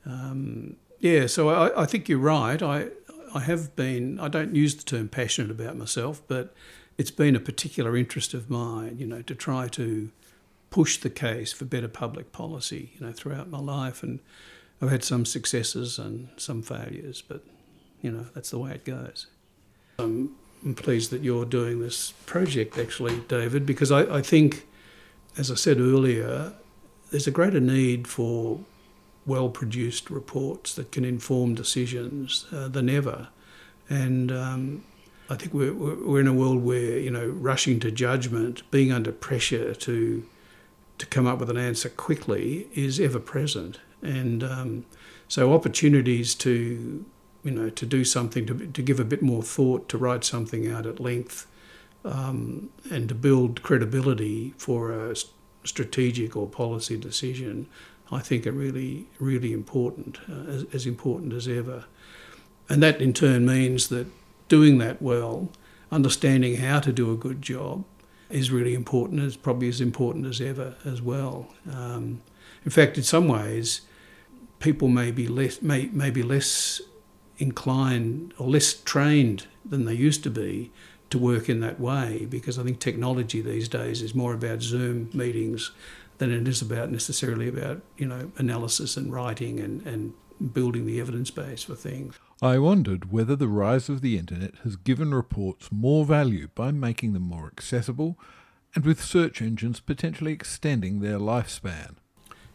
um, 0.06 0.78
yeah 1.00 1.28
so 1.28 1.50
I, 1.50 1.84
I 1.84 1.86
think 1.86 2.10
you're 2.10 2.20
right 2.20 2.62
I 2.62 2.88
I 3.34 3.42
have 3.42 3.76
been 3.76 4.20
I 4.20 4.28
don't 4.28 4.56
use 4.56 4.76
the 4.76 4.84
term 4.84 5.10
passionate 5.10 5.52
about 5.52 5.78
myself 5.78 6.22
but 6.28 6.54
it's 6.98 7.12
been 7.12 7.36
a 7.36 7.40
particular 7.40 7.96
interest 7.96 8.34
of 8.34 8.50
mine 8.50 8.98
you 8.98 9.06
know 9.06 9.22
to 9.22 9.36
try 9.36 9.68
to 9.70 10.12
push 10.72 10.98
the 10.98 11.10
case 11.10 11.54
for 11.54 11.66
better 11.66 11.90
public 11.90 12.32
policy, 12.32 12.94
you 12.96 13.06
know, 13.06 13.12
throughout 13.12 13.50
my 13.50 13.60
life. 13.60 14.02
And 14.02 14.20
I've 14.82 14.90
had 14.90 15.04
some 15.04 15.26
successes 15.26 16.00
and 16.00 16.30
some 16.38 16.64
failures, 16.64 17.22
but, 17.22 17.44
you 18.02 18.10
know, 18.10 18.26
that's 18.34 18.50
the 18.50 18.58
way 18.58 18.72
it 18.72 18.86
goes. 18.86 19.28
I'm, 20.00 20.36
I'm 20.64 20.76
pleased 20.76 21.12
that 21.12 21.22
you're 21.22 21.46
doing 21.46 21.82
this 21.82 22.14
project, 22.26 22.78
actually, 22.78 23.20
David, 23.28 23.66
because 23.66 23.92
I, 23.92 24.18
I 24.18 24.22
think, 24.22 24.68
as 25.38 25.50
I 25.50 25.56
said 25.56 25.80
earlier, 25.80 26.54
there's 27.10 27.28
a 27.28 27.32
greater 27.32 27.60
need 27.60 28.08
for 28.08 28.60
well 29.26 29.50
produced 29.50 30.10
reports 30.10 30.74
that 30.76 30.92
can 30.92 31.06
inform 31.06 31.56
decisions 31.56 32.46
uh, 32.52 32.68
than 32.68 32.90
ever. 32.90 33.30
And 33.90 34.32
um, 34.32 34.84
I 35.30 35.36
think 35.36 35.54
we're, 35.54 35.74
we're 35.74 36.20
in 36.20 36.28
a 36.28 36.34
world 36.34 36.64
where, 36.64 36.98
you 36.98 37.12
know, 37.12 37.28
rushing 37.28 37.80
to 37.82 37.92
judgment, 37.92 38.70
being 38.72 38.92
under 38.92 39.12
pressure 39.12 39.74
to 39.76 40.24
to 41.02 41.08
come 41.08 41.26
up 41.26 41.40
with 41.40 41.50
an 41.50 41.58
answer 41.58 41.90
quickly 41.90 42.68
is 42.76 43.00
ever 43.00 43.20
present. 43.20 43.80
And 44.04 44.44
um, 44.44 44.86
so 45.28 45.52
opportunities 45.52 46.36
to, 46.36 47.04
you 47.44 47.52
know, 47.52 47.70
to 47.70 47.86
do 47.86 48.04
something, 48.04 48.46
to, 48.46 48.68
to 48.68 48.82
give 48.82 49.00
a 49.00 49.06
bit 49.06 49.22
more 49.22 49.44
thought, 49.44 49.90
to 49.90 49.98
write 49.98 50.24
something 50.24 50.68
out 50.68 50.86
at 50.86 51.00
length, 51.00 51.48
um, 52.04 52.70
and 52.90 53.10
to 53.10 53.16
build 53.16 53.64
credibility 53.64 54.54
for 54.58 54.92
a 54.92 55.16
strategic 55.64 56.36
or 56.36 56.48
policy 56.48 56.98
decision, 56.98 57.68
I 58.12 58.20
think 58.20 58.46
are 58.46 58.52
really, 58.52 59.08
really 59.20 59.54
important, 59.54 60.20
uh, 60.30 60.52
as, 60.52 60.66
as 60.74 60.86
important 60.86 61.34
as 61.34 61.48
ever. 61.48 61.86
And 62.70 62.82
that 62.84 63.02
in 63.02 63.14
turn 63.14 63.46
means 63.46 63.90
that 63.90 64.08
doing 64.48 64.78
that 64.80 65.02
well, 65.02 65.50
understanding 65.92 66.58
how 66.58 66.80
to 66.80 66.92
do 66.92 67.12
a 67.12 67.18
good 67.18 67.42
job, 67.42 67.86
is 68.30 68.52
really 68.52 68.74
important. 68.74 69.22
It's 69.22 69.36
probably 69.36 69.68
as 69.68 69.82
important 69.82 70.26
as 70.26 70.40
ever 70.42 70.76
as 70.86 71.02
well. 71.02 71.48
Um, 71.72 72.22
in 72.64 72.72
fact, 72.72 72.98
in 72.98 73.04
some 73.04 73.28
ways, 73.28 73.82
people 74.60 74.88
may 74.88 75.12
be 75.12 75.28
less 75.28 75.62
may, 75.62 75.88
may 75.88 76.10
be 76.10 76.24
less 76.24 76.82
inclined 77.42 78.34
or 78.38 78.48
less 78.48 78.74
trained 78.74 79.48
than 79.66 79.86
they 79.86 79.94
used 79.94 80.24
to 80.24 80.30
be 80.30 80.72
to 81.10 81.18
work 81.18 81.50
in 81.50 81.60
that 81.60 81.80
way 81.80 82.26
because 82.30 82.58
I 82.58 82.64
think 82.64 82.80
technology 82.80 83.42
these 83.42 83.68
days 83.68 84.02
is 84.02 84.16
more 84.16 84.34
about 84.34 84.62
Zoom 84.62 85.10
meetings 85.14 85.72
than 86.20 86.32
it 86.32 86.48
is 86.48 86.62
about 86.62 86.92
necessarily 86.92 87.48
about 87.48 87.82
you 87.98 88.06
know 88.06 88.32
analysis 88.38 88.96
and 88.96 89.12
writing 89.12 89.60
and, 89.60 89.86
and 89.86 90.14
building 90.54 90.86
the 90.86 91.00
evidence 91.00 91.32
base 91.32 91.64
for 91.64 91.76
things. 91.76 92.16
I 92.42 92.58
wondered 92.60 93.12
whether 93.12 93.36
the 93.36 93.48
rise 93.48 93.90
of 93.90 94.02
the 94.02 94.18
internet 94.18 94.56
has 94.64 94.76
given 94.76 95.14
reports 95.14 95.70
more 95.72 96.06
value 96.06 96.48
by 96.56 96.72
making 96.72 97.14
them 97.14 97.24
more 97.24 97.48
accessible 97.48 98.18
and 98.74 98.86
with 98.86 99.04
search 99.04 99.42
engines 99.42 99.80
potentially 99.80 100.32
extending 100.32 101.02
their 101.02 101.20
lifespan. 101.20 101.96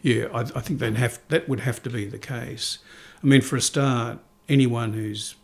Yeah, 0.03 0.27
I, 0.33 0.41
I 0.41 0.61
think 0.61 0.81
have, 0.81 1.21
that 1.29 1.49
would 1.49 1.61
have 1.61 1.83
to 1.83 1.91
be 1.91 2.07
the 2.07 2.19
case. 2.19 2.79
I 3.23 3.27
mean, 3.27 3.43
for 3.43 3.57
a 3.57 3.61
start, 3.61 4.19
anyone 4.49 4.93
who's 4.93 5.35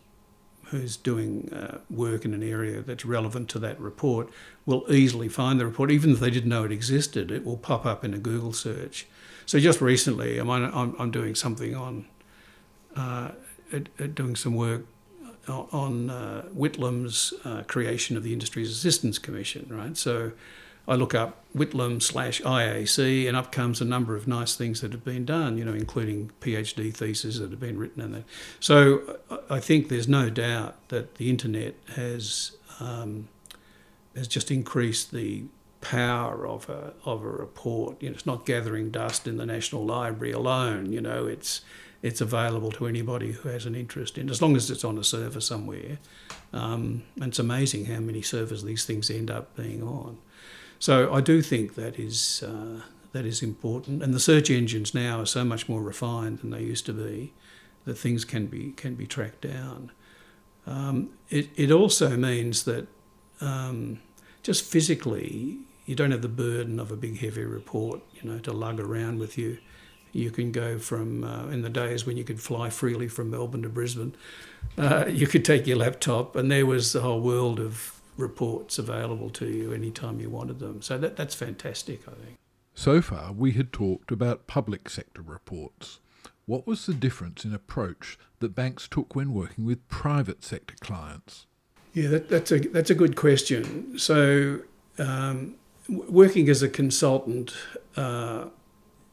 who's 0.65 0.97
doing 0.97 1.53
uh, 1.53 1.77
work 1.89 2.25
in 2.25 2.33
an 2.33 2.41
area 2.41 2.81
that's 2.81 3.05
relevant 3.05 3.47
to 3.47 3.59
that 3.59 3.79
report 3.79 4.27
will 4.65 4.83
easily 4.89 5.29
find 5.29 5.59
the 5.59 5.65
report, 5.65 5.91
even 5.91 6.11
if 6.11 6.19
they 6.19 6.31
didn't 6.31 6.49
know 6.49 6.63
it 6.63 6.71
existed. 6.71 7.29
It 7.29 7.45
will 7.45 7.57
pop 7.57 7.85
up 7.85 8.03
in 8.03 8.13
a 8.13 8.17
Google 8.17 8.53
search. 8.53 9.05
So 9.45 9.59
just 9.59 9.81
recently, 9.81 10.39
I'm, 10.39 10.49
I'm, 10.49 10.95
I'm 10.97 11.11
doing 11.11 11.35
something 11.35 11.75
on 11.75 12.05
uh, 12.95 13.31
doing 14.13 14.35
some 14.35 14.55
work 14.55 14.85
on 15.47 16.09
uh, 16.09 16.43
Whitlam's 16.53 17.33
uh, 17.43 17.63
creation 17.67 18.15
of 18.15 18.23
the 18.23 18.33
Industries 18.33 18.71
Assistance 18.71 19.19
Commission, 19.19 19.67
right? 19.69 19.97
So 19.97 20.31
I 20.87 20.95
look 20.95 21.15
up 21.15 21.43
Whitlam 21.55 22.01
slash 22.01 22.41
IAC, 22.41 23.27
and 23.27 23.37
up 23.37 23.51
comes 23.51 23.79
a 23.79 23.85
number 23.85 24.15
of 24.15 24.27
nice 24.27 24.55
things 24.55 24.81
that 24.81 24.91
have 24.91 25.05
been 25.05 25.23
done, 25.23 25.57
you 25.57 25.63
know, 25.63 25.73
including 25.73 26.31
PhD 26.41 26.93
theses 26.93 27.39
that 27.39 27.51
have 27.51 27.59
been 27.59 27.77
written 27.77 28.01
in 28.01 28.11
that. 28.11 28.23
So 28.59 29.19
I 29.49 29.59
think 29.59 29.87
there's 29.87 30.07
no 30.07 30.29
doubt 30.29 30.75
that 30.89 31.15
the 31.15 31.29
internet 31.29 31.75
has 31.95 32.51
um, 32.79 33.29
has 34.15 34.27
just 34.27 34.51
increased 34.51 35.11
the 35.11 35.43
power 35.79 36.47
of 36.47 36.69
a 36.69 36.93
of 37.05 37.23
a 37.23 37.29
report. 37.29 38.01
You 38.01 38.09
know, 38.09 38.15
it's 38.15 38.25
not 38.25 38.45
gathering 38.45 38.89
dust 38.89 39.27
in 39.27 39.37
the 39.37 39.45
National 39.45 39.85
Library 39.85 40.33
alone. 40.33 40.91
You 40.91 41.01
know, 41.01 41.27
it's 41.27 41.61
it's 42.01 42.19
available 42.19 42.71
to 42.73 42.87
anybody 42.87 43.31
who 43.31 43.47
has 43.47 43.65
an 43.65 43.75
interest 43.75 44.17
in, 44.17 44.29
as 44.29 44.41
long 44.41 44.57
as 44.57 44.69
it's 44.69 44.83
on 44.83 44.97
a 44.97 45.03
server 45.03 45.39
somewhere. 45.39 45.99
Um, 46.51 47.03
and 47.15 47.29
it's 47.29 47.39
amazing 47.39 47.85
how 47.85 47.99
many 47.99 48.21
servers 48.21 48.63
these 48.63 48.83
things 48.83 49.09
end 49.09 49.31
up 49.31 49.55
being 49.55 49.81
on. 49.81 50.17
So 50.83 51.13
I 51.13 51.21
do 51.21 51.41
think 51.41 51.75
that 51.75 51.97
is 51.97 52.43
uh, 52.45 52.81
that 53.13 53.25
is 53.25 53.41
important. 53.41 54.03
And 54.03 54.13
the 54.13 54.19
search 54.19 54.49
engines 54.49 54.93
now 54.93 55.21
are 55.21 55.25
so 55.25 55.45
much 55.45 55.69
more 55.69 55.81
refined 55.81 56.39
than 56.39 56.49
they 56.49 56.61
used 56.61 56.85
to 56.87 56.91
be 56.91 57.31
that 57.85 57.97
things 57.97 58.25
can 58.25 58.47
be 58.47 58.73
can 58.73 58.95
be 58.95 59.07
tracked 59.07 59.39
down. 59.39 59.93
Um, 60.67 61.11
it 61.29 61.47
it 61.55 61.71
also 61.71 62.17
means 62.17 62.65
that 62.65 62.87
um, 63.39 64.01
just 64.41 64.65
physically 64.65 65.59
you 65.85 65.95
don't 65.95 66.11
have 66.11 66.21
the 66.21 66.27
burden 66.27 66.81
of 66.81 66.91
a 66.91 66.97
big 66.97 67.19
heavy 67.19 67.45
report, 67.45 68.01
you 68.15 68.29
know, 68.29 68.39
to 68.39 68.51
lug 68.51 68.81
around 68.81 69.19
with 69.19 69.37
you. 69.37 69.59
You 70.11 70.31
can 70.31 70.51
go 70.51 70.79
from 70.79 71.23
uh, 71.23 71.47
in 71.47 71.61
the 71.61 71.69
days 71.69 72.05
when 72.05 72.17
you 72.17 72.25
could 72.25 72.41
fly 72.41 72.69
freely 72.69 73.07
from 73.07 73.29
Melbourne 73.29 73.61
to 73.61 73.69
Brisbane. 73.69 74.15
Uh, 74.77 75.05
you 75.07 75.27
could 75.27 75.45
take 75.45 75.65
your 75.65 75.77
laptop, 75.77 76.35
and 76.35 76.51
there 76.51 76.65
was 76.65 76.91
the 76.91 76.99
whole 76.99 77.21
world 77.21 77.61
of 77.61 78.01
reports 78.17 78.77
available 78.77 79.29
to 79.31 79.47
you 79.47 79.73
anytime 79.73 80.19
you 80.19 80.29
wanted 80.29 80.59
them. 80.59 80.81
So 80.81 80.97
that 80.97 81.15
that's 81.15 81.35
fantastic, 81.35 82.07
I 82.07 82.11
think. 82.11 82.37
So 82.75 83.01
far, 83.01 83.31
we 83.31 83.51
had 83.51 83.71
talked 83.71 84.11
about 84.11 84.47
public 84.47 84.89
sector 84.89 85.21
reports. 85.21 85.99
What 86.45 86.67
was 86.67 86.85
the 86.85 86.93
difference 86.93 87.45
in 87.45 87.53
approach 87.53 88.17
that 88.39 88.55
banks 88.55 88.87
took 88.87 89.15
when 89.15 89.33
working 89.33 89.65
with 89.65 89.87
private 89.87 90.43
sector 90.43 90.75
clients? 90.81 91.45
Yeah, 91.93 92.09
that, 92.09 92.29
that's 92.29 92.51
a 92.51 92.59
that's 92.59 92.89
a 92.89 92.95
good 92.95 93.15
question. 93.15 93.97
So, 93.99 94.61
um, 94.97 95.55
working 95.87 96.49
as 96.49 96.63
a 96.63 96.69
consultant 96.69 97.53
uh, 97.95 98.45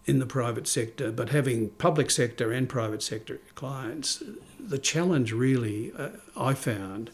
in 0.07 0.19
the 0.19 0.27
private 0.27 0.67
sector, 0.67 1.13
but 1.13 1.29
having 1.29 1.69
public 1.71 2.11
sector 2.11 2.51
and 2.51 2.69
private 2.69 3.03
sector 3.03 3.39
clients, 3.55 4.23
the 4.59 4.79
challenge 4.79 5.33
really 5.33 5.93
uh, 5.97 6.09
I 6.37 6.55
found 6.55 7.11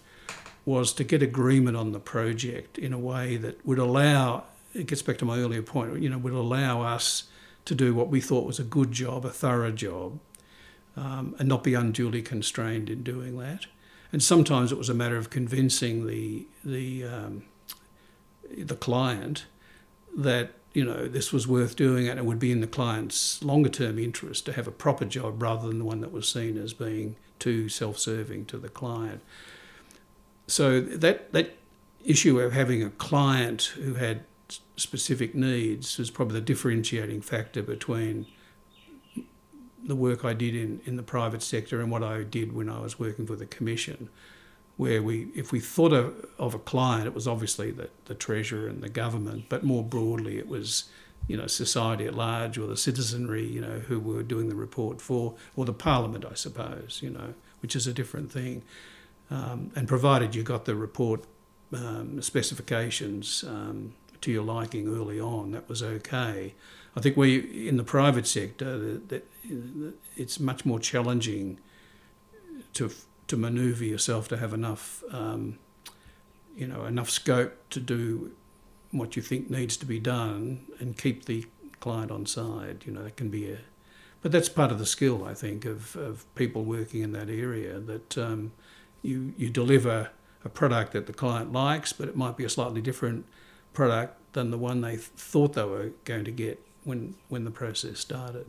was 0.67 0.93
to 0.93 1.05
get 1.05 1.23
agreement 1.23 1.77
on 1.77 1.93
the 1.93 2.01
project 2.01 2.77
in 2.77 2.93
a 2.93 2.99
way 2.99 3.39
that 3.39 3.65
would 3.65 3.79
allow. 3.79 4.45
It 4.75 4.89
gets 4.89 5.01
back 5.01 5.17
to 5.19 5.25
my 5.25 5.39
earlier 5.39 5.63
point. 5.63 6.03
You 6.03 6.11
know, 6.11 6.19
would 6.19 6.35
allow 6.35 6.83
us 6.83 7.29
to 7.65 7.75
do 7.75 7.95
what 7.95 8.09
we 8.09 8.21
thought 8.21 8.45
was 8.45 8.59
a 8.59 8.65
good 8.65 8.93
job, 8.93 9.25
a 9.25 9.31
thorough 9.31 9.73
job, 9.73 10.19
um, 10.97 11.35
and 11.39 11.49
not 11.49 11.65
be 11.65 11.75
unduly 11.75 12.21
constrained 12.21 12.91
in 12.91 13.03
doing 13.03 13.39
that. 13.39 13.67
And 14.13 14.23
sometimes 14.23 14.73
it 14.73 14.79
was 14.79 14.89
a 14.89 14.95
matter 14.95 15.17
of 15.17 15.31
convincing 15.31 16.07
the 16.07 16.47
the 16.65 17.05
um, 17.05 17.45
the 18.57 18.77
client 18.77 19.47
that 20.17 20.53
you 20.73 20.85
know 20.85 21.07
this 21.07 21.33
was 21.33 21.47
worth 21.47 21.77
doing 21.77 22.09
and 22.09 22.19
it 22.19 22.25
would 22.25 22.39
be 22.39 22.53
in 22.53 22.61
the 22.61 22.67
client's 22.67 23.43
longer 23.43 23.69
term 23.69 23.99
interest 23.99 24.47
to 24.47 24.53
have 24.53 24.67
a 24.67 24.73
proper 24.73 25.05
job 25.05 25.43
rather 25.43 25.69
than 25.69 25.79
the 25.79 25.85
one 25.85 26.01
that 26.01 26.13
was 26.13 26.29
seen 26.29 26.59
as 26.59 26.73
being 26.73 27.17
too 27.39 27.69
self-serving 27.69 28.45
to 28.47 28.59
the 28.59 28.69
client. 28.69 29.23
So 30.47 30.81
that 30.81 31.33
that 31.33 31.57
issue 32.05 32.39
of 32.41 32.53
having 32.53 32.83
a 32.83 32.91
client 32.91 33.73
who 33.75 33.95
had 33.95 34.25
specific 34.77 35.35
needs 35.35 35.99
was 35.99 36.11
probably 36.11 36.35
the 36.35 36.47
differentiating 36.47 37.21
factor 37.21 37.63
between 37.63 38.27
the 39.85 39.97
work 39.97 40.25
I 40.25 40.33
did 40.33 40.55
in, 40.55 40.81
in 40.85 40.97
the 40.97 41.03
private 41.03 41.43
sector 41.43 41.81
and 41.81 41.91
what 41.91 42.03
I 42.03 42.23
did 42.23 42.53
when 42.53 42.69
I 42.69 42.81
was 42.81 42.99
working 42.99 43.27
for 43.27 43.37
the 43.37 43.47
commission, 43.47 44.09
where 44.77 45.03
we, 45.03 45.29
if 45.35 45.53
we 45.53 45.61
thought 45.61 45.93
of, 45.93 46.27
of 46.39 46.55
a 46.55 46.59
client, 46.59 47.07
it 47.07 47.15
was 47.15 47.29
obviously 47.29 47.71
the, 47.71 47.89
the 48.07 48.15
treasurer 48.15 48.69
and 48.69 48.83
the 48.83 48.89
government, 48.89 49.47
but 49.49 49.65
more 49.65 49.83
broadly, 49.83 50.39
it 50.39 50.49
was 50.49 50.85
you 51.29 51.37
know 51.37 51.47
society 51.47 52.07
at 52.07 52.15
large 52.15 52.57
or 52.59 52.67
the 52.67 52.77
citizenry, 52.77 53.45
you 53.45 53.61
know, 53.61 53.81
who 53.81 53.99
were 53.99 54.23
doing 54.23 54.49
the 54.49 54.55
report 54.55 55.01
for, 55.01 55.35
or 55.57 55.65
the 55.65 55.73
parliament, 55.73 56.25
I 56.25 56.35
suppose, 56.35 57.01
you 57.03 57.11
know, 57.11 57.35
which 57.63 57.75
is 57.75 57.87
a 57.87 57.93
different 57.93 58.31
thing. 58.31 58.63
Um, 59.29 59.73
and 59.75 59.89
provided 59.89 60.37
you 60.37 60.45
got 60.45 60.67
the 60.67 60.77
report 60.77 61.25
um, 61.75 62.23
specifications 62.23 63.45
um, 63.45 63.95
to 64.21 64.31
your 64.31 64.45
liking 64.45 64.87
early 64.87 65.21
on, 65.21 65.51
that 65.51 65.69
was 65.69 65.83
okay. 65.83 66.55
I 66.97 67.01
think 67.01 67.17
we 67.17 67.69
in 67.69 67.77
the 67.77 67.85
private 67.85 68.27
sector 68.27 68.99
that, 68.99 69.27
it's 70.17 70.41
much 70.41 70.65
more 70.65 70.81
challenging 70.81 71.59
to 72.75 72.91
to 73.29 73.37
manoeuvre 73.37 73.87
yourself 73.87 74.29
to 74.29 74.37
have 74.37 74.55
enough 74.55 75.03
um, 75.11 75.59
you 76.57 76.67
know 76.67 76.85
enough 76.85 77.11
scope 77.11 77.53
to 77.71 77.81
do 77.81 78.33
what 78.93 79.17
you 79.17 79.23
think 79.23 79.51
needs 79.51 79.77
to 79.77 79.87
be 79.87 79.99
done 79.99 80.67
and 80.79 80.97
keep 80.97 81.27
the 81.27 81.45
client 81.81 82.11
on 82.11 82.27
side. 82.27 82.85
You 82.87 82.93
know, 82.93 83.03
that 83.03 83.17
can 83.17 83.29
be 83.29 83.51
a 83.51 83.59
but 84.23 84.33
that's 84.33 84.49
part 84.49 84.73
of 84.73 84.79
the 84.79 84.87
skill 84.87 85.25
I 85.25 85.35
think 85.35 85.65
of, 85.65 85.95
of 85.97 86.25
people 86.35 86.65
working 86.65 87.03
in 87.03 87.13
that 87.13 87.29
area 87.29 87.79
that 87.79 88.19
um, 88.19 88.53
you 89.03 89.35
you 89.37 89.51
deliver 89.51 90.11
a 90.45 90.49
product 90.49 90.93
that 90.93 91.07
the 91.07 91.13
client 91.13 91.53
likes, 91.53 91.93
but 91.93 92.09
it 92.09 92.17
might 92.17 92.37
be 92.37 92.45
a 92.45 92.49
slightly 92.49 92.81
different 92.81 93.27
product 93.73 94.17
than 94.33 94.51
the 94.51 94.59
one 94.59 94.81
they 94.81 94.97
thought 94.97 95.55
they 95.55 95.65
were 95.65 95.91
going 96.05 96.25
to 96.25 96.31
get 96.31 96.63
when, 96.85 97.15
when 97.29 97.45
the 97.45 97.51
process 97.51 97.99
started. 97.99 98.47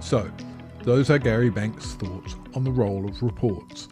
So, 0.00 0.30
those 0.82 1.10
are 1.10 1.18
Gary 1.18 1.50
Banks' 1.50 1.92
thoughts 1.94 2.34
on 2.54 2.64
the 2.64 2.72
role 2.72 3.06
of 3.06 3.22
reports. 3.22 3.88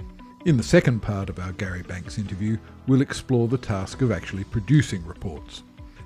In 0.47 0.57
the 0.57 0.63
second 0.63 1.01
part 1.01 1.29
of 1.29 1.39
our 1.39 1.53
Gary 1.53 1.83
Banks 1.83 2.19
interview, 2.19 2.57
we'll 2.87 3.03
explore 3.03 3.49
the 3.49 3.59
task 3.59 4.01
of 4.01 4.11
actually 4.11 4.45
producing 4.45 5.05
reports. 5.07 5.63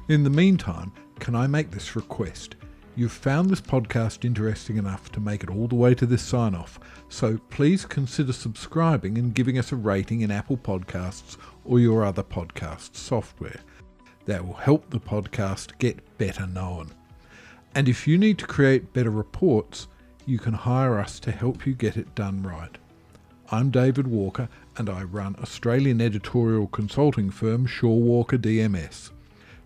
In 0.08 0.24
the 0.24 0.30
meantime, 0.30 0.92
can 1.20 1.34
I 1.34 1.46
make 1.46 1.70
this 1.70 1.94
request? 1.94 2.56
You've 2.96 3.12
found 3.12 3.50
this 3.50 3.60
podcast 3.60 4.24
interesting 4.24 4.78
enough 4.78 5.12
to 5.12 5.20
make 5.20 5.44
it 5.44 5.50
all 5.50 5.68
the 5.68 5.74
way 5.74 5.94
to 5.94 6.06
this 6.06 6.22
sign 6.22 6.54
off, 6.54 6.80
so 7.08 7.38
please 7.50 7.84
consider 7.84 8.32
subscribing 8.32 9.18
and 9.18 9.34
giving 9.34 9.58
us 9.58 9.70
a 9.70 9.76
rating 9.76 10.22
in 10.22 10.30
Apple 10.30 10.56
Podcasts 10.56 11.36
or 11.64 11.78
your 11.78 12.04
other 12.04 12.22
podcast 12.22 12.96
software. 12.96 13.60
That 14.24 14.44
will 14.44 14.54
help 14.54 14.88
the 14.90 14.98
podcast 14.98 15.78
get 15.78 16.18
better 16.18 16.46
known. 16.46 16.90
And 17.74 17.88
if 17.88 18.08
you 18.08 18.18
need 18.18 18.38
to 18.38 18.46
create 18.46 18.92
better 18.92 19.10
reports, 19.10 19.88
you 20.26 20.38
can 20.38 20.54
hire 20.54 20.98
us 20.98 21.20
to 21.20 21.30
help 21.30 21.66
you 21.66 21.74
get 21.74 21.96
it 21.96 22.14
done 22.14 22.42
right. 22.42 22.76
I'm 23.52 23.70
David 23.70 24.06
Walker 24.06 24.48
and 24.76 24.88
I 24.88 25.02
run 25.02 25.36
Australian 25.42 26.00
editorial 26.00 26.66
consulting 26.66 27.30
firm 27.30 27.66
Shaw 27.66 27.94
Walker 27.94 28.38
DMS. 28.38 29.10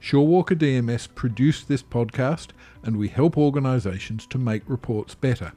Shaw 0.05 0.21
Walker 0.21 0.55
DMS 0.55 1.09
produced 1.15 1.67
this 1.67 1.83
podcast 1.83 2.49
and 2.83 2.95
we 2.95 3.09
help 3.09 3.39
organisations 3.39 4.27
to 4.27 4.37
make 4.37 4.63
reports 4.67 5.15
better. 5.15 5.55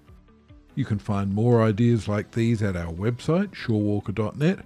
You 0.74 0.86
can 0.86 1.00
find 1.00 1.34
more 1.34 1.62
ideas 1.62 2.08
like 2.08 2.32
these 2.32 2.64
at 2.64 2.78
our 2.78 2.94
website, 2.94 3.50
shawwalker.net, 3.50 4.60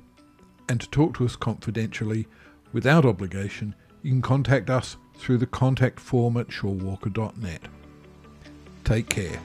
and 0.70 0.80
to 0.80 0.90
talk 0.92 1.18
to 1.18 1.26
us 1.26 1.36
confidentially 1.36 2.28
without 2.74 3.06
obligation, 3.06 3.74
you 4.04 4.12
can 4.12 4.22
contact 4.22 4.70
us 4.70 4.98
through 5.16 5.40
the 5.40 5.48
contact 5.48 6.00
form 6.00 6.38
at 6.38 6.50
shawwalker.net. 6.50 7.62
Take 8.84 9.10
care. 9.10 9.40